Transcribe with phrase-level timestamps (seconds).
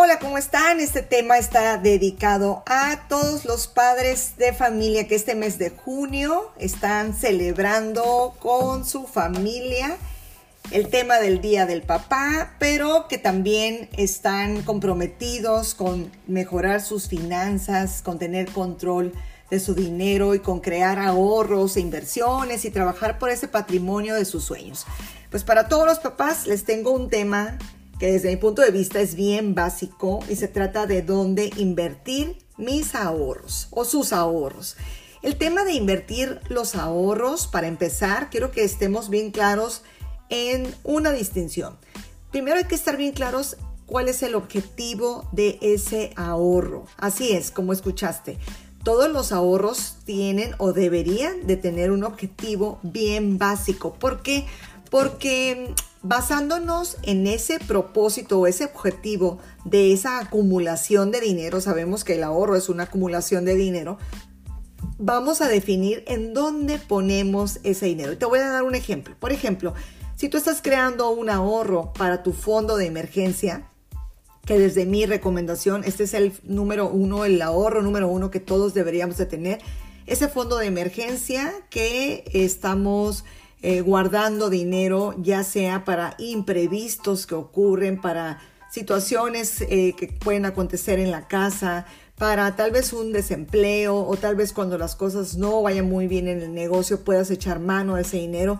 [0.00, 0.78] Hola, ¿cómo están?
[0.78, 6.52] Este tema está dedicado a todos los padres de familia que este mes de junio
[6.56, 9.96] están celebrando con su familia
[10.70, 18.00] el tema del Día del Papá, pero que también están comprometidos con mejorar sus finanzas,
[18.00, 19.12] con tener control
[19.50, 24.26] de su dinero y con crear ahorros e inversiones y trabajar por ese patrimonio de
[24.26, 24.86] sus sueños.
[25.28, 27.58] Pues para todos los papás les tengo un tema
[27.98, 32.38] que desde mi punto de vista es bien básico y se trata de dónde invertir
[32.56, 34.76] mis ahorros o sus ahorros.
[35.22, 39.82] El tema de invertir los ahorros, para empezar, quiero que estemos bien claros
[40.28, 41.76] en una distinción.
[42.30, 46.84] Primero hay que estar bien claros cuál es el objetivo de ese ahorro.
[46.98, 48.38] Así es, como escuchaste.
[48.84, 53.94] Todos los ahorros tienen o deberían de tener un objetivo bien básico.
[53.94, 54.46] ¿Por qué?
[54.90, 62.14] Porque basándonos en ese propósito o ese objetivo de esa acumulación de dinero, sabemos que
[62.14, 63.98] el ahorro es una acumulación de dinero,
[64.98, 68.12] vamos a definir en dónde ponemos ese dinero.
[68.12, 69.16] Y te voy a dar un ejemplo.
[69.18, 69.74] Por ejemplo,
[70.16, 73.68] si tú estás creando un ahorro para tu fondo de emergencia,
[74.44, 78.74] que desde mi recomendación, este es el número uno, el ahorro número uno que todos
[78.74, 79.60] deberíamos de tener,
[80.06, 83.24] ese fondo de emergencia que estamos
[83.62, 90.98] eh, guardando dinero, ya sea para imprevistos que ocurren, para situaciones eh, que pueden acontecer
[90.98, 95.62] en la casa, para tal vez un desempleo o tal vez cuando las cosas no
[95.62, 98.58] vayan muy bien en el negocio puedas echar mano a ese dinero.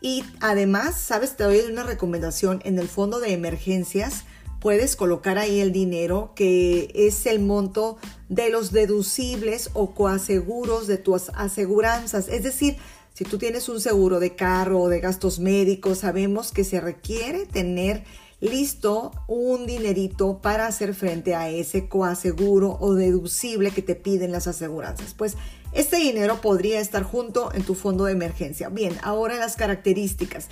[0.00, 4.24] Y además, sabes, te doy una recomendación en el fondo de emergencias.
[4.60, 7.96] Puedes colocar ahí el dinero que es el monto
[8.28, 12.28] de los deducibles o coaseguros de tus aseguranzas.
[12.28, 12.76] Es decir,
[13.14, 17.46] si tú tienes un seguro de carro o de gastos médicos, sabemos que se requiere
[17.46, 18.02] tener
[18.40, 24.48] listo un dinerito para hacer frente a ese coaseguro o deducible que te piden las
[24.48, 25.14] aseguranzas.
[25.14, 25.36] Pues
[25.72, 28.68] este dinero podría estar junto en tu fondo de emergencia.
[28.68, 30.48] Bien, ahora las características.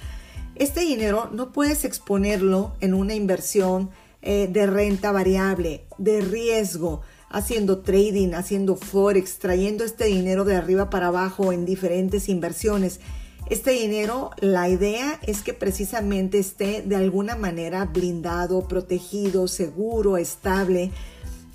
[0.55, 3.91] Este dinero no puedes exponerlo en una inversión
[4.23, 7.01] eh, de renta variable, de riesgo
[7.33, 13.01] haciendo trading, haciendo forex, trayendo este dinero de arriba para abajo en diferentes inversiones.
[13.51, 20.91] Este dinero, la idea es que precisamente esté de alguna manera blindado, protegido, seguro, estable.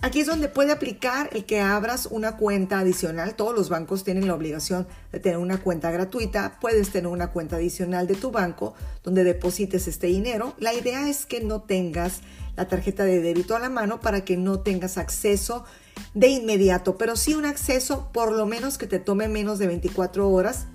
[0.01, 3.33] Aquí es donde puede aplicar el que abras una cuenta adicional.
[3.33, 6.59] Todos los bancos tienen la obligación de tener una cuenta gratuita.
[6.61, 10.53] Puedes tener una cuenta adicional de tu banco donde deposites este dinero.
[10.59, 12.21] La idea es que no tengas
[12.57, 15.63] la tarjeta de débito a la mano para que no tengas acceso
[16.13, 20.29] de inmediato, pero sí un acceso por lo menos que te tome menos de 24
[20.29, 20.65] horas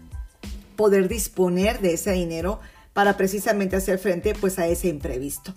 [0.76, 2.60] poder disponer de ese dinero
[2.92, 5.54] para precisamente hacer frente pues a ese imprevisto.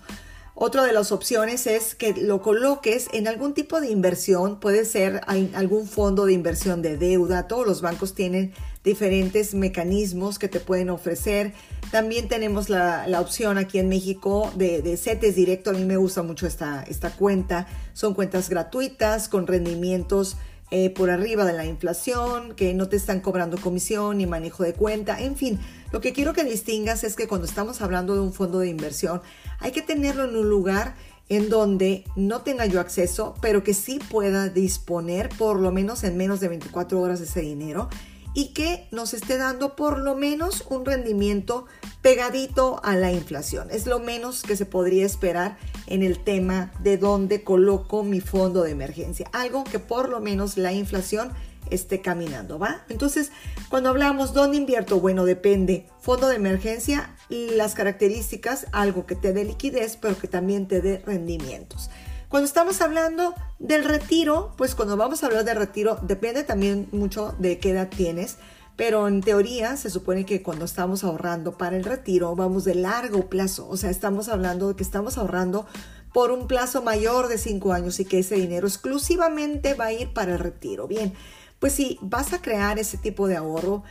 [0.58, 5.20] Otra de las opciones es que lo coloques en algún tipo de inversión, puede ser
[5.26, 10.88] algún fondo de inversión de deuda, todos los bancos tienen diferentes mecanismos que te pueden
[10.88, 11.52] ofrecer.
[11.90, 16.22] También tenemos la, opción aquí en México de, de, CETES directo, a mí me gusta
[16.22, 20.38] mucho esta, esta cuenta, son cuentas gratuitas con rendimientos
[20.70, 24.72] eh, por arriba de la inflación, que no te están cobrando comisión ni manejo de
[24.72, 25.60] cuenta, en fin,
[25.92, 29.22] lo que quiero que distingas es que cuando estamos hablando de un fondo de inversión,
[29.60, 30.94] hay que tenerlo en un lugar
[31.28, 36.16] en donde no tenga yo acceso, pero que sí pueda disponer por lo menos en
[36.16, 37.88] menos de 24 horas de ese dinero
[38.36, 41.64] y que nos esté dando por lo menos un rendimiento
[42.02, 43.68] pegadito a la inflación.
[43.70, 48.62] Es lo menos que se podría esperar en el tema de dónde coloco mi fondo
[48.62, 49.26] de emergencia.
[49.32, 51.32] Algo que por lo menos la inflación
[51.70, 52.84] esté caminando, ¿va?
[52.90, 53.32] Entonces,
[53.70, 55.86] cuando hablamos dónde invierto, bueno, depende.
[56.02, 61.02] Fondo de emergencia las características, algo que te dé liquidez, pero que también te dé
[61.06, 61.88] rendimientos.
[62.28, 67.34] Cuando estamos hablando del retiro, pues cuando vamos a hablar de retiro, depende también mucho
[67.38, 68.36] de qué edad tienes,
[68.74, 73.28] pero en teoría se supone que cuando estamos ahorrando para el retiro, vamos de largo
[73.28, 75.66] plazo, o sea, estamos hablando de que estamos ahorrando
[76.12, 80.12] por un plazo mayor de cinco años y que ese dinero exclusivamente va a ir
[80.12, 80.88] para el retiro.
[80.88, 81.12] Bien,
[81.60, 83.84] pues si vas a crear ese tipo de ahorro,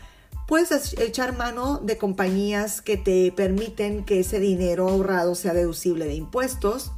[0.48, 6.16] puedes echar mano de compañías que te permiten que ese dinero ahorrado sea deducible de
[6.16, 6.92] impuestos,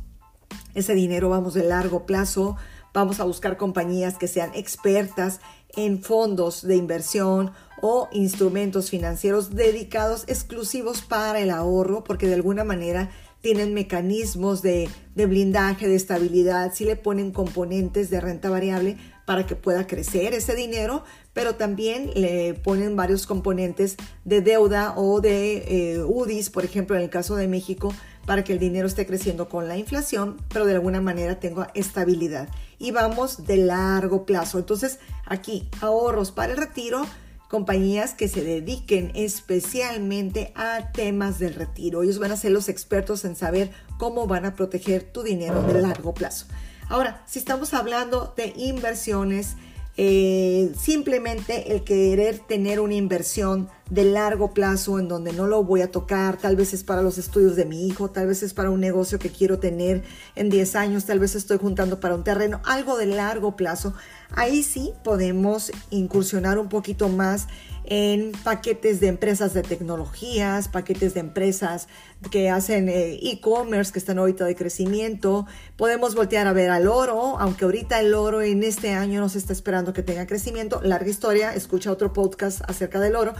[0.73, 2.55] ese dinero vamos de largo plazo,
[2.93, 5.39] vamos a buscar compañías que sean expertas
[5.75, 7.51] en fondos de inversión
[7.81, 13.09] o instrumentos financieros dedicados exclusivos para el ahorro, porque de alguna manera
[13.41, 19.55] tienen mecanismos de, blindaje, de estabilidad, si le ponen componentes de renta variable para que
[19.55, 21.03] pueda crecer ese dinero,
[21.33, 23.95] pero también le ponen varios componentes
[24.25, 27.93] de deuda o de eh, UDIs, por ejemplo, en el caso de México,
[28.27, 32.49] para que el dinero esté creciendo con la inflación, pero de alguna manera tenga estabilidad.
[32.77, 34.59] Y vamos de largo plazo.
[34.59, 37.05] Entonces, aquí, ahorros para el retiro,
[37.47, 42.03] compañías que se dediquen especialmente a temas del retiro.
[42.03, 45.81] Ellos van a ser los expertos en saber cómo van a proteger tu dinero de
[45.81, 46.47] largo plazo.
[46.89, 49.55] Ahora, si estamos hablando de inversiones,
[49.99, 55.81] eh, simplemente el querer tener una inversión de largo plazo en donde no lo voy
[55.81, 58.69] a tocar, tal vez es para los estudios de mi hijo, tal vez es para
[58.69, 60.03] un negocio que quiero tener
[60.35, 63.95] en 10 años, tal vez estoy juntando para un terreno, algo de largo plazo,
[64.35, 67.47] ahí sí podemos incursionar un poquito más
[67.89, 71.87] en paquetes de empresas de tecnologías, paquetes de empresas
[72.31, 75.45] que hacen eh, e-commerce, que están ahorita de crecimiento.
[75.77, 79.37] Podemos voltear a ver al oro, aunque ahorita el oro en este año no se
[79.37, 80.81] está esperando que tenga crecimiento.
[80.83, 83.33] Larga historia, escucha otro podcast acerca del oro.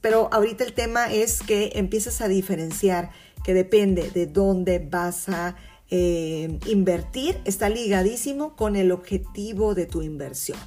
[0.00, 3.10] Pero ahorita el tema es que empiezas a diferenciar
[3.44, 5.56] que depende de dónde vas a
[5.90, 10.58] eh, invertir, está ligadísimo con el objetivo de tu inversión.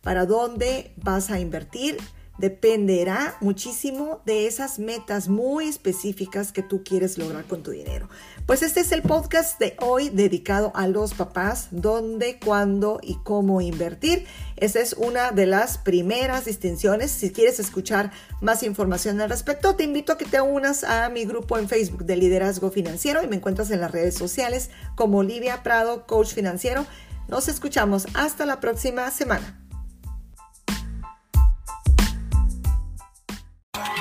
[0.00, 1.96] ¿Para dónde vas a invertir?
[2.42, 8.08] Dependerá muchísimo de esas metas muy específicas que tú quieres lograr con tu dinero.
[8.46, 13.60] Pues este es el podcast de hoy dedicado a los papás, dónde, cuándo y cómo
[13.60, 14.26] invertir.
[14.56, 17.12] Esa es una de las primeras distinciones.
[17.12, 18.10] Si quieres escuchar
[18.40, 22.04] más información al respecto, te invito a que te unas a mi grupo en Facebook
[22.06, 26.86] de Liderazgo Financiero y me encuentras en las redes sociales como Olivia Prado, Coach Financiero.
[27.28, 29.61] Nos escuchamos hasta la próxima semana.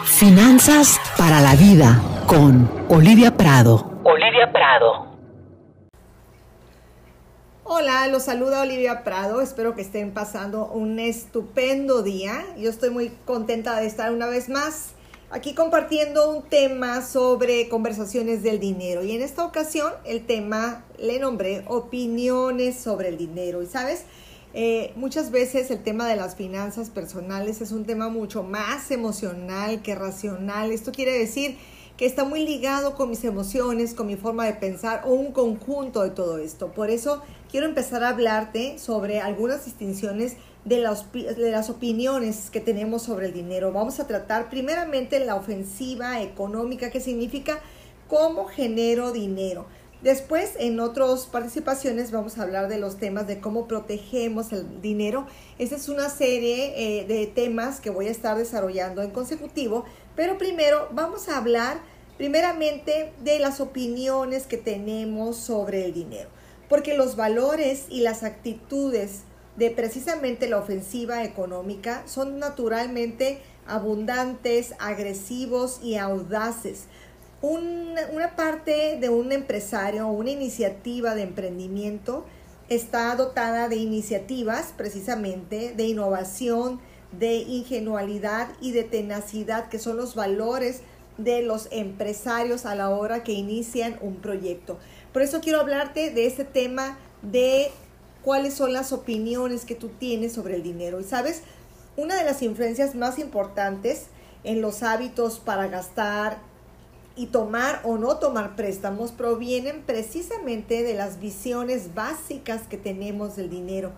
[0.06, 4.00] Finanzas para la vida con Olivia Prado.
[4.03, 5.07] Olivia Prado.
[7.63, 9.42] Hola, los saluda Olivia Prado.
[9.42, 12.44] Espero que estén pasando un estupendo día.
[12.57, 14.95] Yo estoy muy contenta de estar una vez más
[15.30, 19.03] aquí compartiendo un tema sobre conversaciones del dinero.
[19.03, 23.62] Y en esta ocasión el tema le nombré opiniones sobre el dinero.
[23.62, 24.06] Y sabes,
[24.53, 29.81] eh, muchas veces el tema de las finanzas personales es un tema mucho más emocional
[29.81, 30.71] que racional.
[30.71, 31.57] Esto quiere decir
[31.95, 36.01] que está muy ligado con mis emociones, con mi forma de pensar o un conjunto
[36.01, 36.71] de todo esto.
[36.74, 42.59] Por eso quiero empezar a hablarte sobre algunas distinciones de las, de las opiniones que
[42.59, 43.71] tenemos sobre el dinero.
[43.71, 47.59] Vamos a tratar primeramente la ofensiva económica, que significa
[48.07, 49.65] cómo genero dinero.
[50.01, 55.27] Después, en otras participaciones, vamos a hablar de los temas de cómo protegemos el dinero.
[55.59, 60.39] Esa es una serie eh, de temas que voy a estar desarrollando en consecutivo, pero
[60.39, 61.81] primero vamos a hablar
[62.18, 66.30] primeramente de las opiniones que tenemos sobre el dinero,
[66.68, 69.21] porque los valores y las actitudes
[69.56, 76.86] de precisamente la ofensiva económica son naturalmente abundantes, agresivos y audaces
[77.41, 82.25] una parte de un empresario o una iniciativa de emprendimiento
[82.69, 86.79] está dotada de iniciativas precisamente de innovación,
[87.11, 90.81] de ingenuidad y de tenacidad, que son los valores
[91.17, 94.77] de los empresarios a la hora que inician un proyecto.
[95.11, 97.71] Por eso quiero hablarte de este tema de
[98.23, 100.99] cuáles son las opiniones que tú tienes sobre el dinero.
[100.99, 101.41] Y sabes,
[101.97, 104.05] una de las influencias más importantes
[104.43, 106.39] en los hábitos para gastar,
[107.15, 113.50] y tomar o no tomar préstamos provienen precisamente de las visiones básicas que tenemos del
[113.50, 113.91] dinero.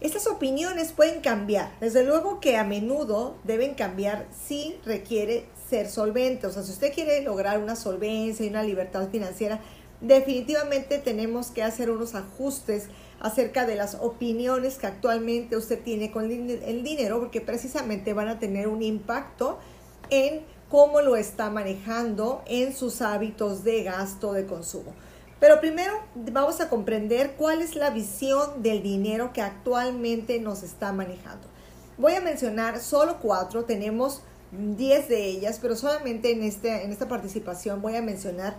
[0.00, 6.46] Estas opiniones pueden cambiar, desde luego que a menudo deben cambiar si requiere ser solvente,
[6.46, 9.60] o sea, si usted quiere lograr una solvencia y una libertad financiera,
[10.00, 12.88] definitivamente tenemos que hacer unos ajustes
[13.20, 18.38] acerca de las opiniones que actualmente usted tiene con el dinero, porque precisamente van a
[18.38, 19.58] tener un impacto
[20.08, 24.94] en cómo lo está manejando en sus hábitos de gasto, de consumo.
[25.40, 30.92] Pero primero vamos a comprender cuál es la visión del dinero que actualmente nos está
[30.92, 31.48] manejando.
[31.98, 34.22] Voy a mencionar solo cuatro, tenemos
[34.52, 38.56] diez de ellas, pero solamente en, este, en esta participación voy a mencionar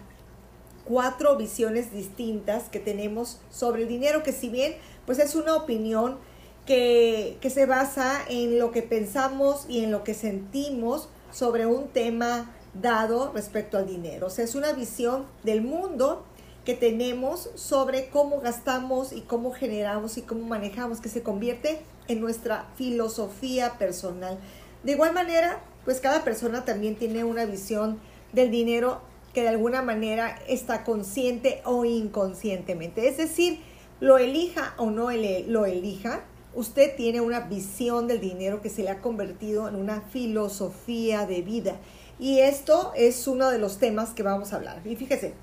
[0.86, 4.76] cuatro visiones distintas que tenemos sobre el dinero, que si bien
[5.06, 6.18] pues es una opinión
[6.66, 11.88] que, que se basa en lo que pensamos y en lo que sentimos, sobre un
[11.90, 14.28] tema dado respecto al dinero.
[14.28, 16.26] O sea, es una visión del mundo
[16.66, 22.22] que tenemos sobre cómo gastamos y cómo generamos y cómo manejamos, que se convierte en
[22.22, 24.38] nuestra filosofía personal.
[24.84, 28.00] De igual manera, pues cada persona también tiene una visión
[28.34, 29.02] del dinero
[29.34, 33.08] que de alguna manera está consciente o inconscientemente.
[33.08, 33.62] Es decir,
[34.00, 36.24] lo elija o no lo elija,
[36.54, 41.42] usted tiene una visión del dinero que se le ha convertido en una filosofía de
[41.42, 41.78] vida.
[42.20, 44.82] Y esto es uno de los temas que vamos a hablar.
[44.86, 45.34] Y fíjese,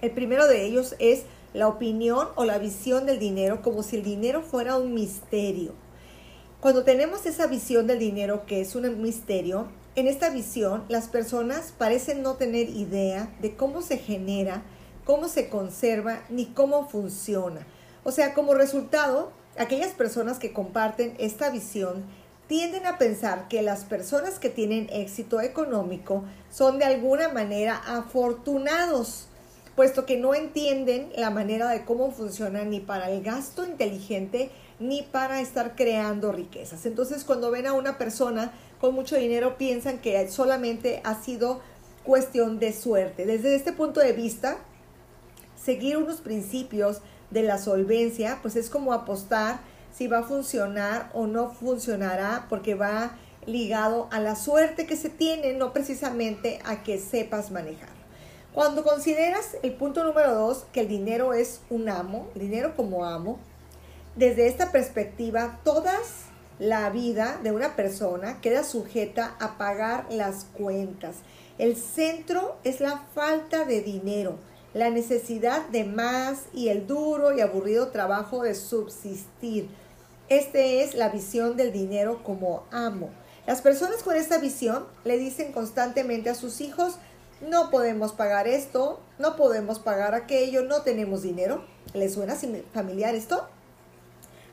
[0.00, 4.02] El primero de ellos es la opinión o la visión del dinero como si el
[4.02, 5.74] dinero fuera un misterio.
[6.60, 11.74] Cuando tenemos esa visión del dinero que es un misterio, en esta visión las personas
[11.76, 14.62] parecen no tener idea de cómo se genera,
[15.04, 17.66] cómo se conserva ni cómo funciona.
[18.04, 22.04] O sea, como resultado, aquellas personas que comparten esta visión
[22.46, 29.28] tienden a pensar que las personas que tienen éxito económico son de alguna manera afortunados
[29.76, 35.02] puesto que no entienden la manera de cómo funciona ni para el gasto inteligente ni
[35.02, 36.86] para estar creando riquezas.
[36.86, 41.60] Entonces, cuando ven a una persona con mucho dinero, piensan que solamente ha sido
[42.04, 43.26] cuestión de suerte.
[43.26, 44.58] Desde este punto de vista,
[45.56, 47.00] seguir unos principios
[47.30, 49.60] de la solvencia, pues es como apostar
[49.92, 55.08] si va a funcionar o no funcionará, porque va ligado a la suerte que se
[55.08, 57.88] tiene, no precisamente a que sepas manejar.
[58.52, 63.04] Cuando consideras el punto número dos, que el dinero es un amo, el dinero como
[63.04, 63.38] amo,
[64.16, 65.94] desde esta perspectiva, toda
[66.58, 71.16] la vida de una persona queda sujeta a pagar las cuentas.
[71.58, 74.36] El centro es la falta de dinero,
[74.74, 79.68] la necesidad de más y el duro y aburrido trabajo de subsistir.
[80.28, 83.10] Esta es la visión del dinero como amo.
[83.46, 86.96] Las personas con esta visión le dicen constantemente a sus hijos,
[87.40, 91.64] no podemos pagar esto, no podemos pagar aquello, no tenemos dinero.
[91.94, 92.36] ¿Les suena
[92.72, 93.48] familiar esto?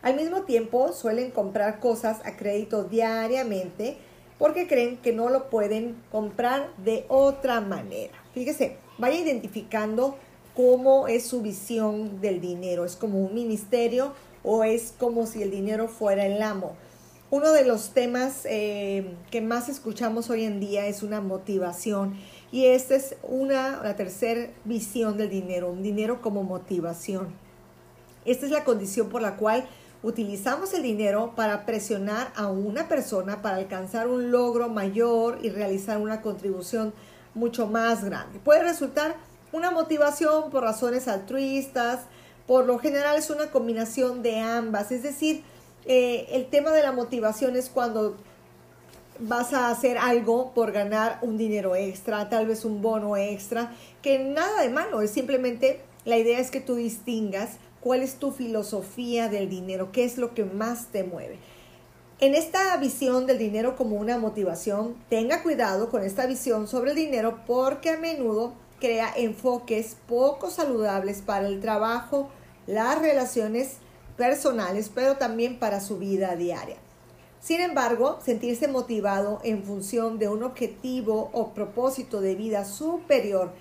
[0.01, 3.97] Al mismo tiempo suelen comprar cosas a crédito diariamente
[4.39, 8.13] porque creen que no lo pueden comprar de otra manera.
[8.33, 10.17] Fíjese, vaya identificando
[10.55, 12.85] cómo es su visión del dinero.
[12.85, 14.13] ¿Es como un ministerio
[14.43, 16.75] o es como si el dinero fuera el amo?
[17.29, 22.15] Uno de los temas eh, que más escuchamos hoy en día es una motivación
[22.53, 27.27] y esta es una, la tercera visión del dinero, un dinero como motivación.
[28.23, 29.67] Esta es la condición por la cual
[30.03, 35.97] utilizamos el dinero para presionar a una persona para alcanzar un logro mayor y realizar
[35.97, 36.93] una contribución
[37.37, 38.39] mucho más grande.
[38.39, 39.15] Puede resultar
[39.51, 42.01] una motivación por razones altruistas,
[42.45, 45.43] por lo general es una combinación de ambas, es decir,
[45.85, 48.17] eh, el tema de la motivación es cuando
[49.19, 54.19] vas a hacer algo por ganar un dinero extra, tal vez un bono extra, que
[54.19, 59.29] nada de malo, es simplemente la idea es que tú distingas cuál es tu filosofía
[59.29, 61.37] del dinero, qué es lo que más te mueve.
[62.19, 66.95] En esta visión del dinero como una motivación, tenga cuidado con esta visión sobre el
[66.95, 72.29] dinero porque a menudo crea enfoques poco saludables para el trabajo,
[72.65, 73.77] las relaciones
[74.17, 76.77] personales, pero también para su vida diaria.
[77.39, 83.51] Sin embargo, sentirse motivado en función de un objetivo o propósito de vida superior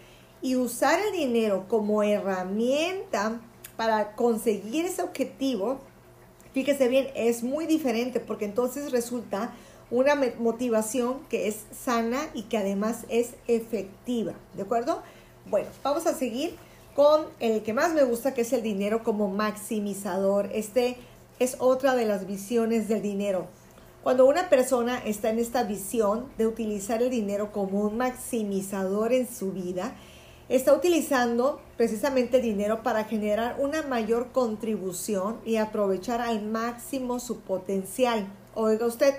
[0.41, 3.39] y usar el dinero como herramienta
[3.77, 5.79] para conseguir ese objetivo,
[6.57, 9.53] fíjese bien, es muy diferente porque entonces resulta
[9.91, 15.03] una motivación que es sana y que además es efectiva, ¿de acuerdo?
[15.51, 16.57] Bueno, vamos a seguir
[16.95, 20.49] con el que más me gusta, que es el dinero como maximizador.
[20.51, 20.97] Este
[21.41, 23.49] es otra de las visiones del dinero.
[24.03, 29.29] Cuando una persona está en esta visión de utilizar el dinero como un maximizador en
[29.29, 29.95] su vida,
[30.49, 38.27] está utilizando precisamente dinero para generar una mayor contribución y aprovechar al máximo su potencial.
[38.55, 39.15] Oiga usted,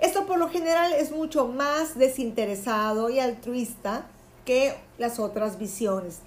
[0.00, 4.06] esto por lo general es mucho más desinteresado y altruista
[4.44, 6.20] que las otras visiones.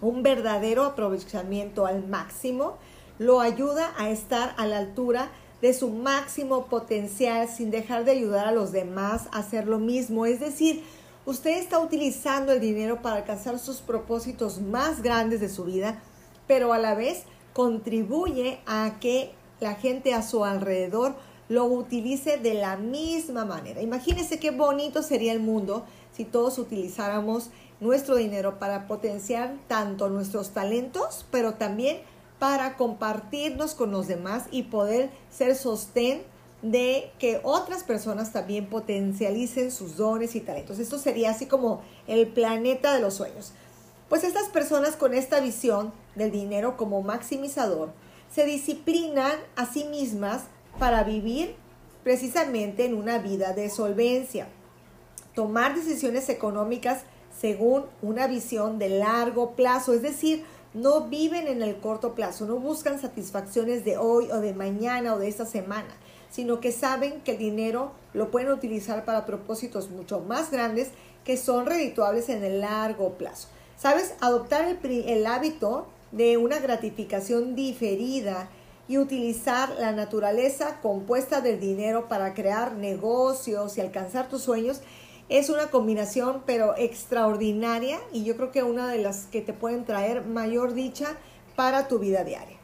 [0.00, 2.78] Un verdadero aprovechamiento al máximo
[3.18, 5.30] lo ayuda a estar a la altura
[5.60, 10.26] de su máximo potencial sin dejar de ayudar a los demás a hacer lo mismo.
[10.26, 10.82] Es decir,
[11.26, 16.02] usted está utilizando el dinero para alcanzar sus propósitos más grandes de su vida,
[16.46, 21.14] pero a la vez contribuye a que la gente a su alrededor
[21.48, 23.82] lo utilice de la misma manera.
[23.82, 27.50] Imagínese qué bonito sería el mundo si todos utilizáramos
[27.80, 31.98] nuestro dinero para potenciar tanto nuestros talentos, pero también
[32.38, 36.22] para compartirnos con los demás y poder ser sostén
[36.62, 40.78] de que otras personas también potencialicen sus dones y talentos.
[40.78, 43.52] Esto sería así como el planeta de los sueños.
[44.08, 47.92] Pues estas personas con esta visión del dinero como maximizador
[48.32, 50.44] se disciplinan a sí mismas
[50.78, 51.56] para vivir
[52.04, 54.48] precisamente en una vida de solvencia.
[55.34, 57.02] Tomar decisiones económicas
[57.38, 62.56] según una visión de largo plazo, es decir, no viven en el corto plazo, no
[62.56, 65.88] buscan satisfacciones de hoy o de mañana o de esta semana,
[66.32, 70.88] sino que saben que el dinero lo pueden utilizar para propósitos mucho más grandes
[71.24, 73.48] que son redituables en el largo plazo.
[73.76, 74.14] ¿Sabes?
[74.20, 78.48] Adoptar el, el hábito de una gratificación diferida
[78.88, 84.80] y utilizar la naturaleza compuesta del dinero para crear negocios y alcanzar tus sueños
[85.28, 89.84] es una combinación pero extraordinaria y yo creo que una de las que te pueden
[89.84, 91.16] traer mayor dicha
[91.56, 92.61] para tu vida diaria.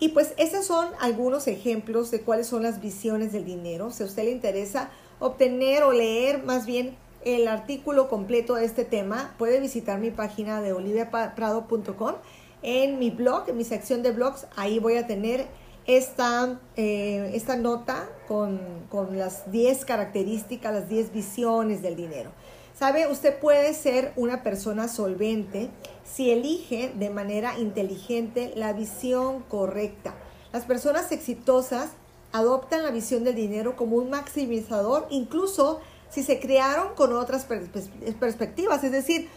[0.00, 3.90] Y pues esos son algunos ejemplos de cuáles son las visiones del dinero.
[3.90, 8.84] Si a usted le interesa obtener o leer más bien el artículo completo de este
[8.84, 12.14] tema, puede visitar mi página de oliviaprado.com.
[12.62, 15.46] En mi blog, en mi sección de blogs, ahí voy a tener
[15.86, 22.30] esta, eh, esta nota con, con las 10 características, las 10 visiones del dinero.
[22.78, 25.68] Sabe, usted puede ser una persona solvente
[26.04, 30.14] si elige de manera inteligente la visión correcta.
[30.52, 31.90] Las personas exitosas
[32.30, 38.84] adoptan la visión del dinero como un maximizador, incluso si se crearon con otras perspectivas.
[38.84, 39.28] Es decir,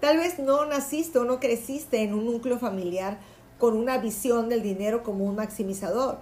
[0.00, 3.18] tal vez no naciste o no creciste en un núcleo familiar
[3.58, 6.18] con una visión del dinero como un maximizador.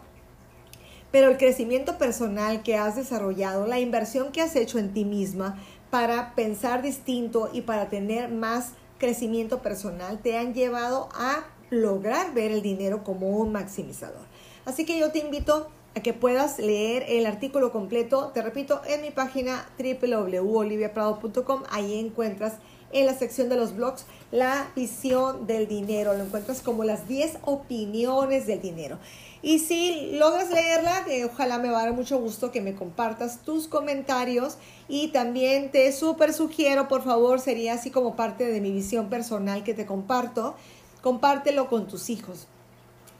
[1.10, 5.58] Pero el crecimiento personal que has desarrollado, la inversión que has hecho en ti misma
[5.90, 12.50] para pensar distinto y para tener más crecimiento personal, te han llevado a lograr ver
[12.50, 14.26] el dinero como un maximizador.
[14.64, 19.02] Así que yo te invito a que puedas leer el artículo completo, te repito, en
[19.02, 22.54] mi página www.oliviaprado.com, ahí encuentras
[22.92, 26.14] en la sección de los blogs la visión del dinero.
[26.14, 28.98] Lo encuentras como las 10 opiniones del dinero.
[29.42, 33.68] Y si logras leerla, ojalá me va a dar mucho gusto que me compartas tus
[33.68, 34.58] comentarios.
[34.88, 39.64] Y también te súper sugiero, por favor, sería así como parte de mi visión personal
[39.64, 40.56] que te comparto,
[41.02, 42.46] compártelo con tus hijos.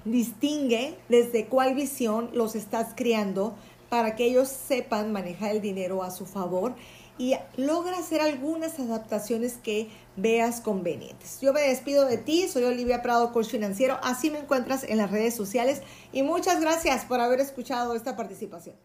[0.05, 3.55] Distingue desde cuál visión los estás criando
[3.89, 6.75] para que ellos sepan manejar el dinero a su favor.
[7.19, 11.41] Y logra hacer algunas adaptaciones que veas convenientes.
[11.41, 15.11] Yo me despido de ti, soy Olivia Prado, coach financiero, así me encuentras en las
[15.11, 15.83] redes sociales
[16.13, 18.77] y muchas gracias por haber escuchado esta participación.